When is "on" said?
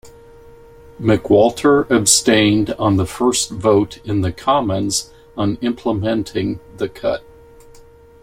2.79-2.97, 5.37-5.59